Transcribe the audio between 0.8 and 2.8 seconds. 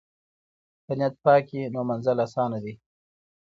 که نیت پاک وي نو منزل آسانه دی.